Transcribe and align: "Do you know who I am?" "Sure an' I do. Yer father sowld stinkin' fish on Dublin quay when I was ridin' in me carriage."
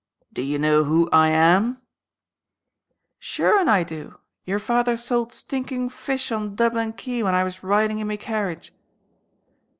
"Do 0.33 0.41
you 0.41 0.57
know 0.57 0.83
who 0.85 1.07
I 1.13 1.27
am?" 1.27 1.79
"Sure 3.19 3.59
an' 3.59 3.69
I 3.69 3.83
do. 3.83 4.17
Yer 4.45 4.57
father 4.57 4.93
sowld 4.97 5.31
stinkin' 5.31 5.89
fish 5.89 6.31
on 6.31 6.55
Dublin 6.55 6.93
quay 6.93 7.21
when 7.21 7.35
I 7.35 7.43
was 7.43 7.61
ridin' 7.61 7.99
in 7.99 8.07
me 8.07 8.17
carriage." 8.17 8.73